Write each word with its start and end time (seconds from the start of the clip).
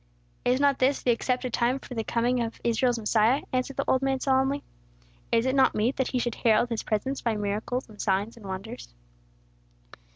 "Is 0.43 0.59
not 0.59 0.79
this 0.79 1.03
the 1.03 1.11
accepted 1.11 1.53
time 1.53 1.77
for 1.77 1.93
the 1.93 2.03
coming 2.03 2.41
of 2.41 2.59
Israel's 2.63 2.97
Messiah?" 2.97 3.43
answered 3.53 3.77
the 3.77 3.87
old 3.87 4.01
man, 4.01 4.19
solemnly. 4.19 4.63
"Is 5.31 5.45
it 5.45 5.53
not 5.53 5.75
meet 5.75 5.97
that 5.97 6.07
he 6.07 6.17
should 6.17 6.33
herald 6.33 6.69
his 6.69 6.81
presence 6.81 7.21
by 7.21 7.35
miracles 7.35 7.87
and 7.87 8.01
signs 8.01 8.35
and 8.35 8.47
wonders?" 8.47 8.95